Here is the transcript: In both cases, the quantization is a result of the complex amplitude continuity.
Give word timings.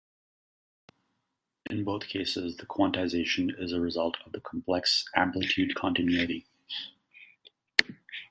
In 1.69 1.83
both 1.83 2.07
cases, 2.07 2.57
the 2.57 2.65
quantization 2.65 3.51
is 3.61 3.71
a 3.71 3.79
result 3.79 4.17
of 4.25 4.31
the 4.31 4.41
complex 4.41 5.05
amplitude 5.15 5.75
continuity. 5.75 6.47